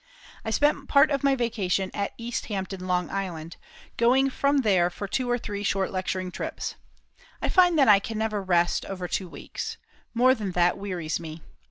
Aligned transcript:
I 0.43 0.49
spent 0.49 0.89
part 0.89 1.11
of 1.11 1.23
my 1.23 1.35
vacation 1.35 1.91
at 1.93 2.15
East 2.17 2.47
Hampton, 2.47 2.89
L.I., 2.89 3.49
going 3.97 4.31
from 4.31 4.61
there 4.61 4.89
for 4.89 5.07
two 5.07 5.29
or 5.29 5.37
three 5.37 5.61
short 5.61 5.91
lecturing 5.91 6.31
trips. 6.31 6.73
I 7.39 7.49
find 7.49 7.77
that 7.77 7.87
I 7.87 7.99
can 7.99 8.17
never 8.17 8.41
rest 8.41 8.83
over 8.85 9.07
two 9.07 9.29
weeks. 9.29 9.77
More 10.15 10.33
than 10.33 10.53
that 10.53 10.75
wearies 10.79 11.19
me. 11.19 11.43